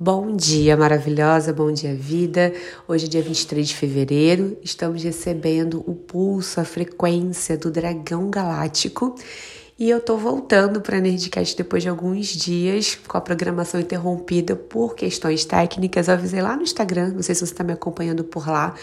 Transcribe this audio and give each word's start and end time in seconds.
Bom 0.00 0.36
dia, 0.36 0.76
maravilhosa, 0.76 1.52
bom 1.52 1.72
dia, 1.72 1.92
vida. 1.92 2.52
Hoje 2.86 3.06
é 3.06 3.08
dia 3.08 3.20
23 3.20 3.66
de 3.66 3.74
fevereiro, 3.74 4.56
estamos 4.62 5.02
recebendo 5.02 5.82
o 5.88 5.92
pulso, 5.92 6.60
a 6.60 6.64
frequência 6.64 7.58
do 7.58 7.68
dragão 7.68 8.30
galáctico 8.30 9.16
e 9.80 9.88
eu 9.90 10.00
tô 10.00 10.16
voltando 10.16 10.80
para 10.80 11.00
Nerdcast 11.00 11.56
depois 11.56 11.84
de 11.84 11.88
alguns 11.88 12.26
dias, 12.26 12.98
com 13.06 13.16
a 13.16 13.20
programação 13.20 13.80
interrompida 13.80 14.56
por 14.56 14.96
questões 14.96 15.44
técnicas. 15.44 16.08
Eu 16.08 16.14
avisei 16.14 16.42
lá 16.42 16.56
no 16.56 16.62
Instagram, 16.62 17.12
não 17.14 17.22
sei 17.22 17.32
se 17.36 17.46
você 17.46 17.52
está 17.52 17.62
me 17.62 17.72
acompanhando 17.72 18.24
por 18.24 18.48
lá, 18.48 18.74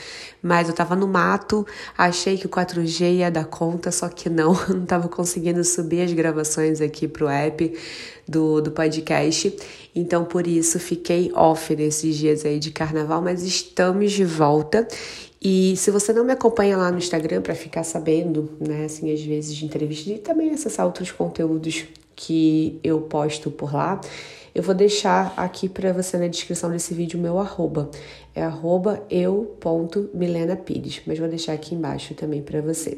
mas 0.41 0.69
eu 0.69 0.73
tava 0.73 0.95
no 0.95 1.05
mato, 1.05 1.67
achei 1.97 2.37
que 2.37 2.45
o 2.45 2.49
4G 2.49 3.15
ia 3.15 3.29
dar 3.29 3.43
conta, 3.43 3.91
só 3.91 4.07
que 4.07 4.29
não, 4.29 4.53
não 4.73 4.85
tava 4.85 5.09
conseguindo 5.09 5.61
subir 5.65 6.01
as 6.01 6.13
gravações 6.13 6.79
aqui 6.79 7.09
pro 7.09 7.27
app 7.27 7.73
do, 8.27 8.61
do 8.61 8.71
podcast. 8.71 9.55
Então, 9.95 10.25
por 10.25 10.47
isso, 10.47 10.79
fiquei 10.79 11.31
off 11.33 11.75
nesses 11.75 12.15
dias 12.17 12.45
aí 12.45 12.59
de 12.59 12.71
carnaval, 12.71 13.21
mas 13.21 13.43
estamos 13.43 14.11
de 14.11 14.25
volta. 14.25 14.87
E 15.41 15.75
se 15.77 15.91
você 15.91 16.11
não 16.11 16.25
me 16.25 16.33
acompanha 16.33 16.75
lá 16.75 16.91
no 16.91 16.97
Instagram 16.97 17.41
para 17.41 17.53
ficar 17.53 17.83
sabendo, 17.83 18.49
né, 18.59 18.85
assim, 18.85 19.13
às 19.13 19.21
vezes 19.21 19.55
de 19.55 19.63
entrevistas 19.63 20.15
e 20.15 20.17
também 20.17 20.49
acessar 20.51 20.85
outros 20.85 21.11
conteúdos 21.11 21.85
que 22.15 22.79
eu 22.83 23.01
posto 23.01 23.51
por 23.51 23.73
lá, 23.73 24.01
eu 24.55 24.63
vou 24.63 24.73
deixar 24.73 25.33
aqui 25.37 25.69
para 25.69 25.93
você 25.93 26.17
na 26.17 26.27
descrição 26.27 26.71
desse 26.71 26.93
vídeo 26.93 27.19
o 27.19 27.21
meu 27.21 27.37
arroba. 27.37 27.91
É 28.33 28.41
arroba 28.41 29.03
eu.milenapires, 29.09 31.01
mas 31.05 31.19
vou 31.19 31.27
deixar 31.27 31.53
aqui 31.53 31.75
embaixo 31.75 32.15
também 32.15 32.41
para 32.41 32.61
você. 32.61 32.97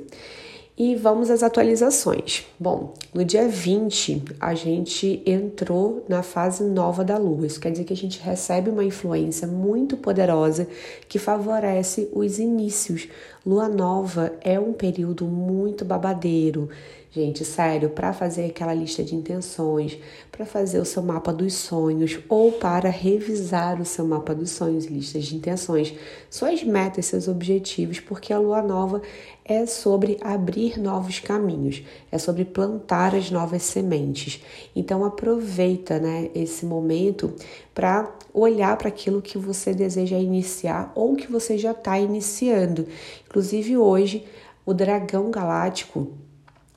E 0.80 0.94
vamos 0.94 1.31
às 1.31 1.41
atualizações. 1.41 2.45
Bom, 2.59 2.94
no 3.12 3.26
dia 3.26 3.48
20, 3.48 4.36
a 4.40 4.54
gente 4.54 5.23
entrou 5.26 6.05
na 6.08 6.22
fase 6.22 6.63
nova 6.63 7.03
da 7.03 7.17
Lua. 7.17 7.48
Isso 7.48 7.59
quer 7.59 7.72
dizer 7.72 7.84
que 7.84 7.94
a 7.94 7.98
gente 7.98 8.20
recebe 8.20 8.70
uma 8.70 8.84
influência 8.84 9.48
muito 9.48 9.98
poderosa 9.98 10.67
que 11.09 11.17
favorece 11.17 12.08
os 12.14 12.38
inícios. 12.38 13.08
Lua 13.48 13.70
nova 13.70 14.34
é 14.42 14.59
um 14.59 14.73
período 14.73 15.23
muito 15.23 15.86
babadeiro. 15.86 16.67
Gente, 17.09 17.45
sério, 17.45 17.89
para 17.89 18.12
fazer 18.12 18.48
aquela 18.48 18.73
lista 18.73 19.02
de 19.02 19.16
intenções, 19.16 19.98
para 20.30 20.45
fazer 20.45 20.80
o 20.80 20.86
seu 20.86 21.02
mapa 21.02 21.31
dos 21.31 21.54
sonhos 21.54 22.20
ou 22.28 22.52
para 22.52 22.89
revisar 22.89 23.80
o 23.80 23.86
seu 23.86 24.06
mapa 24.06 24.36
dos 24.36 24.52
sonhos, 24.52 24.88
listas 24.88 25.23
de 25.23 25.38
intenções, 25.38 25.95
suas 26.30 26.62
metas, 26.62 27.06
seus 27.06 27.30
objetivos, 27.30 28.02
porque 28.02 28.34
a 28.34 28.38
lua 28.38 28.62
nova 28.62 29.02
é 29.45 29.66
sobre 29.66 30.17
abrir 30.20 30.78
novos 30.78 31.20
caminhos, 31.20 31.82
é 32.11 32.17
sobre 32.17 32.44
plantar 32.44 33.16
as 33.16 33.32
novas 33.32 33.64
sementes. 33.64 34.44
Então 34.76 35.06
aproveita, 35.06 35.98
né, 35.98 36.30
esse 36.36 36.66
momento 36.66 37.34
para 37.78 38.11
olhar 38.33 38.75
para 38.75 38.88
aquilo 38.88 39.22
que 39.22 39.38
você 39.38 39.72
deseja 39.72 40.17
iniciar 40.17 40.92
ou 40.95 41.16
que 41.16 41.31
você 41.31 41.59
já 41.59 41.73
está 41.73 42.00
iniciando. 42.00 42.88
Inclusive 43.28 43.78
hoje 43.78 44.25
o 44.66 44.73
dragão 44.73 45.30
galáctico 45.30 46.11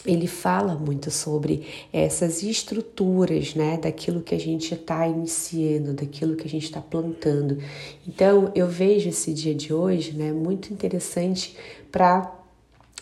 ele 0.04 0.26
fala 0.26 0.74
muito 0.74 1.10
sobre 1.10 1.66
essas 1.90 2.42
estruturas, 2.42 3.54
né, 3.54 3.78
daquilo 3.78 4.20
que 4.20 4.34
a 4.34 4.38
gente 4.38 4.74
está 4.74 5.08
iniciando, 5.08 5.94
daquilo 5.94 6.36
que 6.36 6.46
a 6.46 6.50
gente 6.50 6.64
está 6.64 6.82
plantando. 6.82 7.56
Então, 8.06 8.50
eu 8.54 8.66
vejo 8.66 9.08
esse 9.08 9.32
dia 9.32 9.54
de 9.54 9.72
hoje, 9.72 10.12
né, 10.12 10.32
muito 10.32 10.70
interessante 10.70 11.56
para 11.90 12.30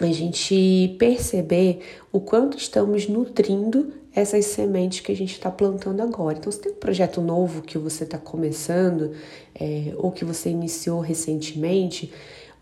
a 0.01 0.07
gente 0.07 0.95
perceber 0.99 1.81
o 2.13 2.21
quanto 2.21 2.57
estamos 2.57 3.09
nutrindo 3.09 3.93
essas 4.19 4.45
sementes 4.47 5.01
que 5.01 5.13
a 5.13 5.17
gente 5.17 5.33
está 5.33 5.51
plantando 5.51 6.01
agora. 6.03 6.39
Então, 6.39 6.51
se 6.51 6.61
tem 6.61 6.73
um 6.73 6.77
projeto 6.77 7.21
novo 7.21 7.63
que 7.63 7.79
você 7.79 8.05
está 8.05 8.19
começando 8.19 9.13
é, 9.55 9.93
ou 9.97 10.11
que 10.11 10.25
você 10.25 10.51
iniciou 10.51 11.01
recentemente, 11.01 12.13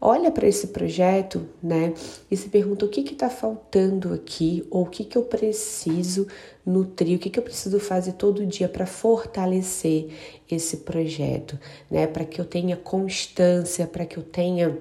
olha 0.01 0.31
para 0.31 0.47
esse 0.47 0.69
projeto, 0.69 1.47
né, 1.63 1.95
e 2.31 2.37
se 2.37 2.49
pergunta 2.49 2.85
o 2.85 2.89
que 2.89 3.01
está 3.01 3.31
faltando 3.31 4.13
aqui, 4.13 4.67
ou 4.71 4.83
o 4.83 4.87
que, 4.87 5.05
que 5.05 5.17
eu 5.17 5.23
preciso 5.23 6.27
nutrir, 6.65 7.17
o 7.17 7.21
que, 7.21 7.31
que 7.31 7.39
eu 7.39 7.43
preciso 7.43 7.79
fazer 7.81 8.13
todo 8.13 8.45
dia 8.47 8.69
para 8.69 8.87
fortalecer 8.87 10.09
esse 10.51 10.79
projeto, 10.79 11.59
né, 11.91 12.07
para 12.07 12.25
que 12.25 12.41
eu 12.41 12.45
tenha 12.45 12.77
constância, 12.77 13.87
para 13.87 14.05
que 14.05 14.17
eu 14.17 14.23
tenha 14.23 14.77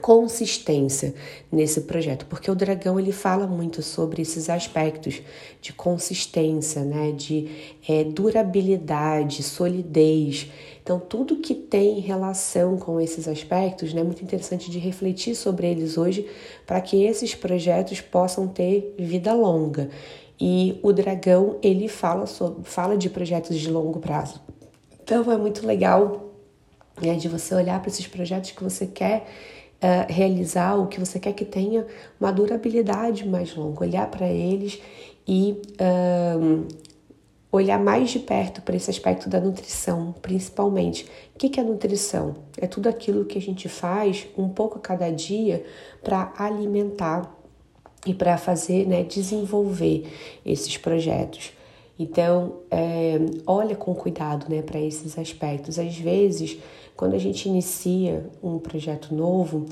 consistência 0.00 1.14
nesse 1.50 1.82
projeto, 1.82 2.24
porque 2.26 2.50
o 2.50 2.54
dragão 2.54 2.98
ele 2.98 3.12
fala 3.12 3.46
muito 3.46 3.82
sobre 3.82 4.22
esses 4.22 4.48
aspectos 4.48 5.20
de 5.60 5.72
consistência, 5.72 6.82
né, 6.82 7.12
de 7.12 7.48
é, 7.86 8.02
durabilidade, 8.02 9.42
solidez. 9.42 10.50
Então 10.82 10.98
tudo 10.98 11.36
que 11.36 11.54
tem 11.54 12.00
relação 12.00 12.78
com 12.78 12.98
esses 12.98 13.28
aspectos, 13.28 13.92
né, 13.92 14.00
é 14.00 14.04
muito 14.04 14.24
interessante 14.24 14.70
de 14.70 14.78
refletir 14.78 15.34
sobre 15.34 15.66
eles 15.70 15.98
hoje 15.98 16.26
para 16.66 16.80
que 16.80 17.04
esses 17.04 17.34
projetos 17.34 18.00
possam 18.00 18.48
ter 18.48 18.94
vida 18.98 19.34
longa. 19.34 19.90
E 20.40 20.80
o 20.82 20.92
dragão 20.92 21.58
ele 21.62 21.86
fala 21.86 22.26
sobre, 22.26 22.64
fala 22.64 22.96
de 22.96 23.10
projetos 23.10 23.58
de 23.58 23.70
longo 23.70 24.00
prazo. 24.00 24.40
Então 25.04 25.30
é 25.30 25.36
muito 25.36 25.66
legal 25.66 26.32
né, 27.00 27.14
de 27.14 27.28
você 27.28 27.54
olhar 27.54 27.78
para 27.80 27.90
esses 27.90 28.06
projetos 28.06 28.52
que 28.52 28.64
você 28.64 28.86
quer 28.86 29.26
uh, 29.82 30.10
realizar 30.10 30.76
o 30.76 30.86
que 30.86 31.00
você 31.00 31.18
quer 31.18 31.32
que 31.32 31.44
tenha 31.44 31.86
uma 32.20 32.32
durabilidade 32.32 33.26
mais 33.26 33.54
longa, 33.54 33.82
olhar 33.82 34.08
para 34.10 34.26
eles 34.26 34.80
e 35.26 35.60
uh, 35.80 36.66
olhar 37.50 37.78
mais 37.78 38.10
de 38.10 38.18
perto 38.18 38.62
para 38.62 38.76
esse 38.76 38.90
aspecto 38.90 39.28
da 39.28 39.38
nutrição, 39.40 40.14
principalmente. 40.22 41.06
O 41.34 41.38
que 41.38 41.60
é 41.60 41.62
nutrição? 41.62 42.34
É 42.56 42.66
tudo 42.66 42.88
aquilo 42.88 43.26
que 43.26 43.36
a 43.36 43.40
gente 43.40 43.68
faz 43.68 44.26
um 44.38 44.48
pouco 44.48 44.78
a 44.78 44.80
cada 44.80 45.10
dia 45.10 45.64
para 46.02 46.32
alimentar 46.38 47.30
e 48.06 48.14
para 48.14 48.38
fazer, 48.38 48.86
né, 48.86 49.02
desenvolver 49.02 50.10
esses 50.44 50.76
projetos. 50.78 51.52
Então, 52.02 52.62
é, 52.68 53.16
olha 53.46 53.76
com 53.76 53.94
cuidado 53.94 54.46
né, 54.48 54.60
para 54.60 54.80
esses 54.80 55.16
aspectos. 55.16 55.78
Às 55.78 55.96
vezes, 55.96 56.58
quando 56.96 57.14
a 57.14 57.18
gente 57.18 57.48
inicia 57.48 58.28
um 58.42 58.58
projeto 58.58 59.14
novo, 59.14 59.66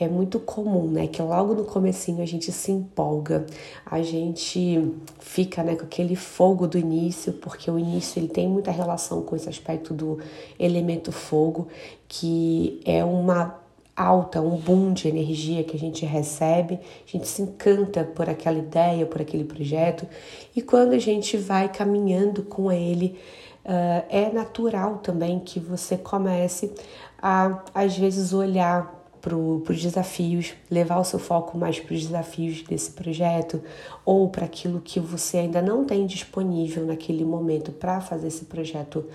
é 0.00 0.08
muito 0.08 0.40
comum, 0.40 0.86
né, 0.86 1.06
que 1.06 1.20
logo 1.20 1.52
no 1.52 1.64
comecinho 1.64 2.22
a 2.22 2.26
gente 2.26 2.50
se 2.50 2.72
empolga, 2.72 3.44
a 3.84 4.00
gente 4.00 4.94
fica, 5.18 5.62
né, 5.62 5.76
com 5.76 5.84
aquele 5.84 6.16
fogo 6.16 6.66
do 6.66 6.78
início, 6.78 7.34
porque 7.34 7.70
o 7.70 7.78
início 7.78 8.18
ele 8.18 8.28
tem 8.28 8.48
muita 8.48 8.70
relação 8.70 9.20
com 9.20 9.36
esse 9.36 9.50
aspecto 9.50 9.92
do 9.92 10.18
elemento 10.58 11.12
fogo, 11.12 11.68
que 12.08 12.80
é 12.86 13.04
uma 13.04 13.62
alta, 13.96 14.40
um 14.40 14.56
boom 14.56 14.92
de 14.92 15.08
energia 15.08 15.62
que 15.62 15.76
a 15.76 15.78
gente 15.78 16.04
recebe, 16.04 16.80
a 17.06 17.10
gente 17.10 17.28
se 17.28 17.42
encanta 17.42 18.04
por 18.04 18.28
aquela 18.28 18.58
ideia, 18.58 19.06
por 19.06 19.20
aquele 19.20 19.44
projeto, 19.44 20.06
e 20.54 20.62
quando 20.62 20.92
a 20.92 20.98
gente 20.98 21.36
vai 21.36 21.68
caminhando 21.68 22.42
com 22.42 22.72
ele, 22.72 23.18
uh, 23.64 24.04
é 24.08 24.30
natural 24.32 24.98
também 24.98 25.38
que 25.38 25.60
você 25.60 25.96
comece 25.96 26.72
a, 27.20 27.62
às 27.74 27.96
vezes, 27.96 28.32
olhar 28.32 29.02
para 29.20 29.34
os 29.34 29.80
desafios, 29.80 30.52
levar 30.70 30.98
o 30.98 31.04
seu 31.04 31.18
foco 31.18 31.56
mais 31.56 31.80
para 31.80 31.94
os 31.94 32.02
desafios 32.02 32.62
desse 32.62 32.90
projeto 32.90 33.62
ou 34.04 34.28
para 34.28 34.44
aquilo 34.44 34.82
que 34.82 35.00
você 35.00 35.38
ainda 35.38 35.62
não 35.62 35.82
tem 35.86 36.04
disponível 36.04 36.84
naquele 36.84 37.24
momento 37.24 37.72
para 37.72 38.02
fazer 38.02 38.26
esse 38.26 38.44
projeto 38.44 39.06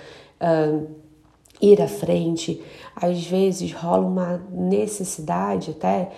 uh, 0.42 0.88
ir 1.62 1.82
à 1.82 1.88
frente. 1.88 2.62
Às 2.96 3.26
vezes 3.26 3.72
rola 3.72 4.06
uma 4.06 4.42
necessidade 4.52 5.72
até 5.72 6.12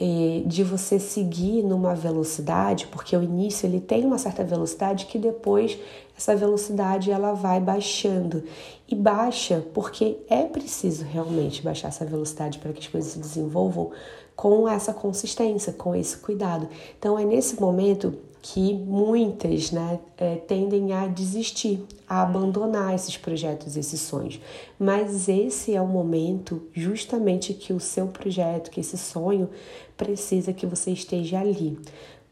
eh, 0.00 0.42
de 0.46 0.62
você 0.62 0.98
seguir 0.98 1.62
numa 1.62 1.94
velocidade, 1.94 2.86
porque 2.86 3.16
o 3.16 3.22
início 3.22 3.66
ele 3.66 3.80
tem 3.80 4.04
uma 4.04 4.18
certa 4.18 4.44
velocidade 4.44 5.06
que 5.06 5.18
depois 5.18 5.76
essa 6.16 6.34
velocidade 6.36 7.10
ela 7.10 7.32
vai 7.32 7.60
baixando 7.60 8.44
e 8.88 8.94
baixa 8.94 9.64
porque 9.74 10.18
é 10.28 10.44
preciso 10.44 11.04
realmente 11.04 11.62
baixar 11.62 11.88
essa 11.88 12.04
velocidade 12.04 12.58
para 12.58 12.72
que 12.72 12.80
as 12.80 12.86
coisas 12.86 13.12
se 13.12 13.18
desenvolvam 13.18 13.90
com 14.34 14.68
essa 14.68 14.94
consistência, 14.94 15.72
com 15.72 15.94
esse 15.96 16.16
cuidado. 16.16 16.68
Então 16.96 17.18
é 17.18 17.24
nesse 17.24 17.60
momento 17.60 18.14
que 18.40 18.72
muitas 18.74 19.70
né, 19.70 20.00
é, 20.16 20.36
tendem 20.36 20.92
a 20.92 21.06
desistir, 21.06 21.84
a 22.08 22.22
abandonar 22.22 22.94
esses 22.94 23.16
projetos, 23.16 23.76
esses 23.76 24.00
sonhos. 24.00 24.40
Mas 24.78 25.28
esse 25.28 25.74
é 25.74 25.80
o 25.80 25.86
momento 25.86 26.62
justamente 26.72 27.52
que 27.52 27.72
o 27.72 27.80
seu 27.80 28.06
projeto, 28.08 28.70
que 28.70 28.80
esse 28.80 28.96
sonho 28.96 29.50
precisa 29.96 30.52
que 30.52 30.66
você 30.66 30.92
esteja 30.92 31.40
ali, 31.40 31.78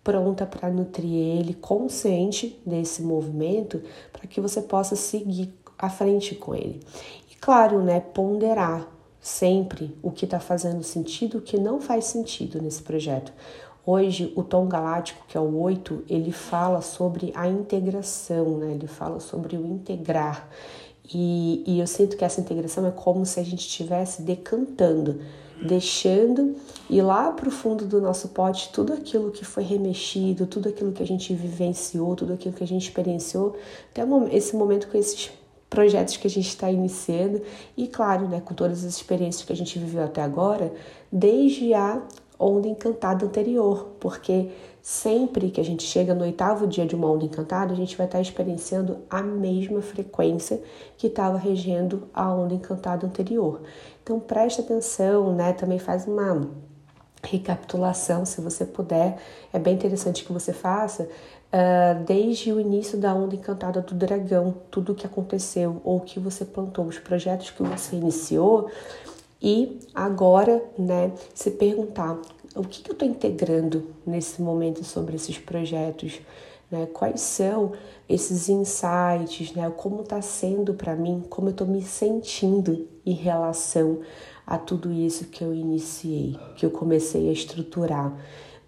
pronta 0.03 0.47
para 0.47 0.70
nutrir 0.70 1.12
ele, 1.12 1.55
consciente 1.55 2.61
desse 2.64 3.03
movimento, 3.03 3.82
para 4.12 4.26
que 4.26 4.41
você 4.41 4.62
possa 4.62 4.94
seguir 4.94 5.53
à 5.76 5.91
frente 5.91 6.35
com 6.37 6.55
ele. 6.55 6.81
E 7.31 7.35
claro, 7.35 7.82
né, 7.82 8.00
ponderar 8.00 8.88
sempre 9.20 9.99
o 10.00 10.12
que 10.12 10.25
está 10.25 10.38
fazendo 10.38 10.85
sentido, 10.85 11.38
o 11.38 11.43
que 11.43 11.58
não 11.58 11.81
faz 11.81 12.05
sentido 12.05 12.62
nesse 12.62 12.81
projeto. 12.81 13.32
Hoje, 13.88 14.33
o 14.35 14.43
tom 14.43 14.67
galáctico, 14.67 15.25
que 15.29 15.38
é 15.38 15.41
o 15.41 15.61
8, 15.61 16.06
ele 16.11 16.33
fala 16.33 16.83
sobre 16.83 17.33
a 17.37 17.47
integração, 17.47 18.59
né? 18.59 18.73
ele 18.73 18.88
fala 18.88 19.21
sobre 19.21 19.56
o 19.56 19.65
integrar. 19.65 20.49
E, 21.15 21.62
e 21.65 21.79
eu 21.79 21.87
sinto 21.87 22.17
que 22.17 22.25
essa 22.25 22.41
integração 22.41 22.85
é 22.85 22.91
como 22.91 23.25
se 23.25 23.38
a 23.38 23.44
gente 23.44 23.61
estivesse 23.61 24.23
decantando, 24.23 25.21
deixando 25.65 26.56
ir 26.91 27.00
lá 27.00 27.31
para 27.31 27.49
o 27.49 27.53
fundo 27.53 27.87
do 27.87 28.00
nosso 28.00 28.31
pote 28.31 28.73
tudo 28.73 28.93
aquilo 28.93 29.31
que 29.31 29.44
foi 29.44 29.62
remexido, 29.62 30.49
tudo 30.49 30.69
aquilo 30.69 30.91
que 30.91 31.05
a 31.05 31.06
gente 31.06 31.32
vivenciou, 31.32 32.17
tudo 32.17 32.32
aquilo 32.32 32.55
que 32.55 32.65
a 32.65 32.67
gente 32.67 32.89
experienciou, 32.89 33.55
até 33.93 34.03
esse 34.32 34.56
momento 34.56 34.89
com 34.89 34.99
esses 34.99 35.31
projetos 35.71 36.17
que 36.17 36.27
a 36.27 36.31
gente 36.31 36.49
está 36.49 36.71
iniciando 36.71 37.41
e, 37.77 37.87
claro, 37.87 38.29
né, 38.29 38.41
com 38.44 38.55
todas 38.55 38.85
as 38.85 38.94
experiências 38.94 39.44
que 39.44 39.53
a 39.53 39.56
gente 39.56 39.79
viveu 39.79 40.03
até 40.05 40.23
agora, 40.23 40.73
desde 41.11 41.73
a 41.75 42.03
onda 42.38 42.69
encantada 42.69 43.25
anterior, 43.25 43.97
porque 43.99 44.50
sempre 44.83 45.50
que 45.50 45.61
a 45.61 45.65
gente 45.65 45.83
chega 45.83 46.15
no 46.15 46.23
oitavo 46.23 46.67
dia 46.67 46.87
de 46.87 46.94
uma 46.94 47.11
onda 47.11 47.25
encantada, 47.25 47.73
a 47.73 47.77
gente 47.77 47.97
vai 47.97 48.06
estar 48.06 48.21
experienciando 48.21 48.99
a 49.11 49.23
mesma 49.23 49.83
frequência 49.83 50.62
que 50.97 51.09
estava 51.09 51.38
regendo 51.38 52.09
a 52.15 52.33
onda 52.33 52.55
encantada 52.55 53.06
anterior. 53.06 53.62
Então 54.03 54.21
preste 54.21 54.61
atenção, 54.61 55.35
né? 55.35 55.53
Também 55.53 55.79
faz 55.79 56.06
uma 56.06 56.49
recapitulação, 57.23 58.25
se 58.25 58.41
você 58.41 58.65
puder. 58.65 59.19
É 59.53 59.59
bem 59.59 59.75
interessante 59.75 60.25
que 60.25 60.32
você 60.32 60.53
faça 60.53 61.03
uh, 61.03 62.05
desde 62.05 62.53
o 62.53 62.61
início 62.61 62.99
da 62.99 63.15
onda 63.15 63.35
encantada 63.35 63.81
do 63.81 63.94
dragão, 63.94 64.55
tudo 64.71 64.93
o 64.93 64.94
que 64.94 65.06
aconteceu 65.06 65.81
ou 65.85 66.00
que 66.00 66.21
você 66.21 66.44
plantou, 66.44 66.87
os 66.87 66.99
projetos 66.99 67.50
que 67.50 67.62
você 67.62 67.97
iniciou 67.97 68.71
e 69.41 69.79
agora, 69.94 70.65
né, 70.79 71.12
se 71.35 71.50
perguntar 71.53 72.21
o 72.55 72.62
que, 72.62 72.83
que 72.83 72.91
eu 72.91 72.94
estou 72.94 73.06
integrando 73.06 73.91
nesse 74.06 74.41
momento 74.41 74.83
sobre 74.83 75.17
esses 75.17 75.38
projetos, 75.38 76.21
né? 76.71 76.87
Quais 76.93 77.21
são 77.21 77.73
esses 78.09 78.49
insights, 78.49 79.53
né? 79.53 79.71
Como 79.77 80.03
está 80.03 80.21
sendo 80.23 80.75
para 80.75 80.97
mim, 80.97 81.23
como 81.29 81.49
eu 81.49 81.53
estou 81.53 81.67
me 81.67 81.83
sentindo 81.83 82.88
em 83.05 83.15
relação 83.15 84.00
a 84.47 84.56
tudo 84.59 84.93
isso 84.93 85.27
que 85.27 85.43
eu 85.43 85.53
iniciei, 85.55 86.39
que 86.56 86.65
eu 86.65 86.71
comecei 86.71 87.29
a 87.29 87.32
estruturar. 87.32 88.17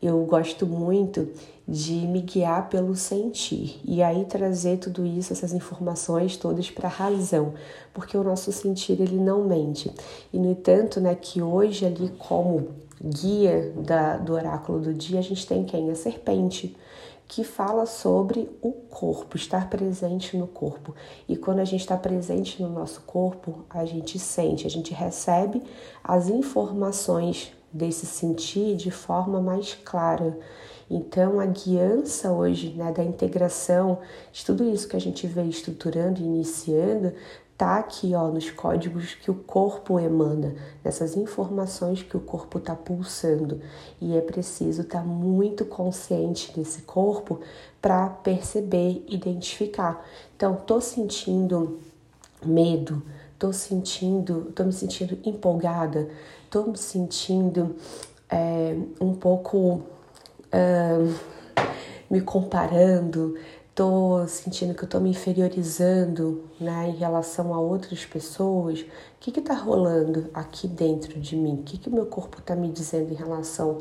Eu 0.01 0.25
gosto 0.25 0.65
muito 0.65 1.29
de 1.67 1.93
me 1.93 2.23
guiar 2.23 2.69
pelo 2.69 2.95
sentir 2.95 3.81
e 3.85 4.03
aí 4.03 4.25
trazer 4.25 4.79
tudo 4.79 5.05
isso, 5.05 5.33
essas 5.33 5.53
informações 5.53 6.37
todas 6.37 6.71
para 6.71 6.89
a 6.89 6.91
razão, 6.91 7.53
porque 7.93 8.17
o 8.17 8.23
nosso 8.23 8.51
sentir 8.53 9.01
ele 9.01 9.17
não 9.17 9.45
mente. 9.45 9.93
E 10.33 10.39
no 10.39 10.51
entanto, 10.51 11.01
né, 11.01 11.15
que 11.15 11.43
hoje 11.43 11.85
ali 11.85 12.11
como 12.17 12.69
guia 13.03 13.73
da, 13.77 14.17
do 14.17 14.33
oráculo 14.33 14.81
do 14.81 14.95
dia, 14.95 15.19
a 15.19 15.23
gente 15.23 15.47
tem 15.47 15.65
quem? 15.65 15.91
A 15.91 15.95
serpente, 15.95 16.77
que 17.27 17.45
fala 17.45 17.85
sobre 17.85 18.49
o 18.63 18.73
corpo, 18.73 19.37
estar 19.37 19.69
presente 19.69 20.37
no 20.37 20.47
corpo. 20.47 20.95
E 21.29 21.37
quando 21.37 21.59
a 21.59 21.65
gente 21.65 21.81
está 21.81 21.97
presente 21.97 22.63
no 22.63 22.71
nosso 22.71 23.03
corpo, 23.03 23.67
a 23.69 23.85
gente 23.85 24.19
sente, 24.19 24.67
a 24.67 24.71
gente 24.71 24.95
recebe 24.95 25.63
as 26.03 26.29
informações 26.29 27.53
desse 27.79 28.05
sentir 28.05 28.77
de 28.77 28.91
forma 28.91 29.41
mais 29.41 29.73
clara. 29.73 30.37
Então, 30.91 31.39
a 31.39 31.47
guiança 31.47 32.33
hoje, 32.33 32.75
né, 32.75 32.91
da 32.93 33.05
integração 33.05 33.99
de 34.33 34.45
tudo 34.45 34.65
isso 34.65 34.89
que 34.89 34.97
a 34.97 35.01
gente 35.01 35.27
veio 35.27 35.49
estruturando 35.49 36.21
e 36.21 36.25
iniciando, 36.25 37.13
tá 37.59 37.79
aqui, 37.79 38.15
ó, 38.15 38.29
nos 38.29 38.51
códigos 38.51 39.15
que 39.15 39.31
o 39.31 39.35
corpo 39.35 39.99
emana, 39.99 40.55
nessas 40.83 41.17
informações 41.17 42.03
que 42.03 42.17
o 42.17 42.21
corpo 42.21 42.59
está 42.59 42.75
pulsando. 42.75 43.61
E 44.01 44.17
é 44.17 44.21
preciso 44.21 44.83
estar 44.83 45.01
tá 45.01 45.05
muito 45.05 45.65
consciente 45.65 46.57
desse 46.57 46.83
corpo 46.83 47.41
para 47.83 48.09
perceber, 48.09 49.05
identificar. 49.09 50.07
Então, 50.37 50.55
tô 50.55 50.81
sentindo 50.81 51.81
medo, 52.45 53.03
tô 53.39 53.53
sentindo, 53.53 54.53
tô 54.55 54.65
me 54.65 54.73
sentindo 54.73 55.19
empolgada, 55.25 56.09
tô 56.51 56.65
me 56.65 56.77
sentindo 56.77 57.77
é, 58.29 58.77
um 59.01 59.15
pouco 59.15 59.83
me 62.11 62.21
comparando, 62.23 63.37
tô 63.75 64.27
sentindo 64.27 64.75
que 64.75 64.83
eu 64.83 64.89
tô 64.89 64.99
me 64.99 65.11
inferiorizando, 65.11 66.45
né, 66.61 66.89
em 66.89 66.97
relação 66.97 67.55
a 67.55 67.61
outras 67.61 68.05
pessoas, 68.05 68.81
o 68.81 68.87
que 69.21 69.31
que 69.31 69.41
tá 69.41 69.55
rolando 69.55 70.29
aqui 70.35 70.67
dentro 70.67 71.21
de 71.21 71.37
mim? 71.37 71.61
O 71.61 71.63
que 71.63 71.79
que 71.79 71.89
o 71.89 71.93
meu 71.93 72.07
corpo 72.07 72.41
tá 72.41 72.57
me 72.57 72.71
dizendo 72.71 73.13
em 73.13 73.17
relação 73.17 73.79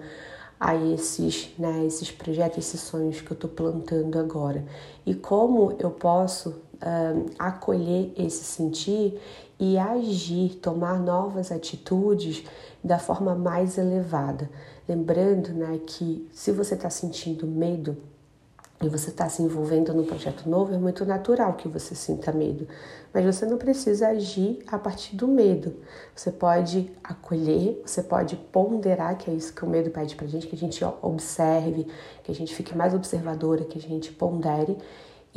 a 0.59 0.75
esses, 0.75 1.50
né, 1.57 1.86
esses 1.86 2.12
projetos, 2.12 2.59
esses 2.59 2.81
sonhos 2.81 3.21
que 3.21 3.31
eu 3.31 3.38
tô 3.38 3.48
plantando 3.48 4.19
agora? 4.19 4.63
E 5.06 5.15
como 5.15 5.75
eu 5.80 5.89
posso 5.89 6.62
um, 6.81 7.25
acolher 7.39 8.13
esse 8.18 8.44
sentir 8.44 9.19
e 9.59 9.77
agir, 9.77 10.56
tomar 10.56 11.00
novas 11.00 11.51
atitudes 11.51 12.44
da 12.83 13.00
forma 13.00 13.35
mais 13.35 13.77
elevada. 13.77 14.50
Lembrando 14.88 15.50
né, 15.53 15.79
que 15.85 16.27
se 16.31 16.51
você 16.51 16.75
está 16.75 16.89
sentindo 16.89 17.45
medo, 17.47 17.97
e 18.81 18.88
você 18.88 19.09
está 19.09 19.27
se 19.27 19.41
envolvendo 19.41 19.91
num 19.91 20.06
projeto 20.06 20.47
novo, 20.47 20.74
é 20.74 20.77
muito 20.77 21.03
natural 21.03 21.53
que 21.53 21.68
você 21.68 21.95
sinta 21.95 22.31
medo. 22.31 22.68
Mas 23.12 23.25
você 23.25 23.45
não 23.45 23.57
precisa 23.57 24.09
agir 24.09 24.59
a 24.68 24.77
partir 24.77 25.15
do 25.15 25.27
medo. 25.27 25.73
Você 26.15 26.31
pode 26.31 26.91
acolher, 27.03 27.81
você 27.83 28.03
pode 28.03 28.35
ponderar, 28.35 29.18
que 29.18 29.31
é 29.31 29.33
isso 29.33 29.51
que 29.51 29.65
o 29.65 29.68
medo 29.68 29.89
pede 29.89 30.15
pra 30.15 30.27
gente, 30.27 30.45
que 30.45 30.56
a 30.56 30.59
gente 30.59 30.83
observe, 31.01 31.88
que 32.23 32.31
a 32.31 32.35
gente 32.35 32.53
fique 32.53 32.77
mais 32.77 32.94
observadora, 32.94 33.65
que 33.65 33.80
a 33.80 33.81
gente 33.81 34.12
pondere 34.12 34.77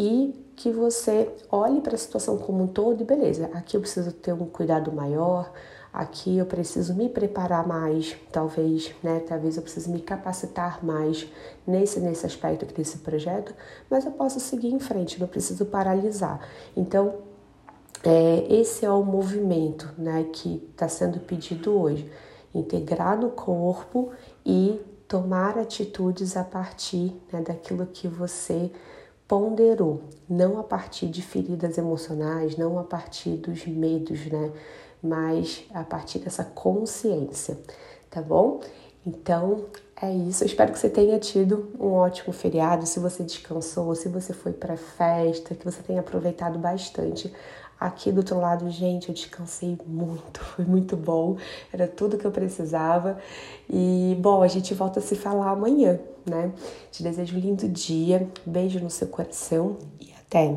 e 0.00 0.34
que 0.56 0.72
você 0.72 1.30
olhe 1.50 1.82
para 1.82 1.94
a 1.94 1.98
situação 1.98 2.38
como 2.38 2.64
um 2.64 2.66
todo 2.66 3.02
e 3.02 3.04
beleza, 3.04 3.50
aqui 3.52 3.76
eu 3.76 3.82
preciso 3.82 4.10
ter 4.12 4.32
um 4.32 4.46
cuidado 4.46 4.90
maior, 4.90 5.52
aqui 5.92 6.38
eu 6.38 6.46
preciso 6.46 6.94
me 6.94 7.06
preparar 7.06 7.68
mais, 7.68 8.16
talvez, 8.32 8.94
né? 9.02 9.20
Talvez 9.20 9.58
eu 9.58 9.62
precise 9.62 9.90
me 9.90 10.00
capacitar 10.00 10.82
mais 10.82 11.28
nesse, 11.66 12.00
nesse 12.00 12.24
aspecto 12.24 12.64
aqui 12.64 12.72
desse 12.72 12.96
projeto, 12.98 13.54
mas 13.90 14.06
eu 14.06 14.12
posso 14.12 14.40
seguir 14.40 14.72
em 14.72 14.78
frente, 14.78 15.20
não 15.20 15.28
preciso 15.28 15.66
paralisar. 15.66 16.40
Então, 16.74 17.16
é, 18.02 18.46
esse 18.48 18.86
é 18.86 18.90
o 18.90 19.04
movimento 19.04 19.86
né, 19.98 20.30
que 20.32 20.66
está 20.70 20.88
sendo 20.88 21.20
pedido 21.20 21.78
hoje. 21.78 22.10
Integrar 22.54 23.20
no 23.20 23.30
corpo 23.30 24.12
e 24.46 24.80
tomar 25.06 25.58
atitudes 25.58 26.38
a 26.38 26.42
partir 26.42 27.20
né, 27.30 27.42
daquilo 27.42 27.84
que 27.84 28.08
você 28.08 28.72
ponderou, 29.30 30.00
não 30.28 30.58
a 30.58 30.64
partir 30.64 31.06
de 31.06 31.22
feridas 31.22 31.78
emocionais, 31.78 32.56
não 32.56 32.80
a 32.80 32.82
partir 32.82 33.36
dos 33.36 33.64
medos, 33.64 34.26
né? 34.26 34.50
mas 35.00 35.64
a 35.72 35.84
partir 35.84 36.18
dessa 36.18 36.42
consciência, 36.42 37.56
tá 38.10 38.20
bom? 38.20 38.58
Então 39.06 39.66
é 40.02 40.12
isso. 40.12 40.42
Eu 40.42 40.46
espero 40.46 40.72
que 40.72 40.80
você 40.80 40.90
tenha 40.90 41.16
tido 41.20 41.70
um 41.78 41.92
ótimo 41.92 42.32
feriado. 42.32 42.84
Se 42.86 42.98
você 42.98 43.22
descansou, 43.22 43.94
se 43.94 44.08
você 44.08 44.32
foi 44.32 44.52
para 44.52 44.76
festa, 44.76 45.54
que 45.54 45.64
você 45.64 45.80
tenha 45.80 46.00
aproveitado 46.00 46.58
bastante. 46.58 47.32
Aqui 47.78 48.10
do 48.10 48.18
outro 48.18 48.38
lado, 48.38 48.68
gente, 48.68 49.10
eu 49.10 49.14
descansei 49.14 49.78
muito, 49.86 50.40
foi 50.56 50.64
muito 50.64 50.96
bom, 50.96 51.38
era 51.72 51.86
tudo 51.86 52.18
que 52.18 52.26
eu 52.26 52.32
precisava. 52.32 53.16
E 53.70 54.18
bom, 54.20 54.42
a 54.42 54.48
gente 54.48 54.74
volta 54.74 54.98
a 54.98 55.02
se 55.02 55.14
falar 55.14 55.50
amanhã, 55.50 56.00
né? 56.28 56.52
Te 56.90 57.02
desejo 57.02 57.36
um 57.36 57.40
lindo 57.40 57.68
dia, 57.68 58.28
beijo 58.44 58.80
no 58.80 58.90
seu 58.90 59.08
coração 59.08 59.78
e 60.00 60.12
até! 60.12 60.56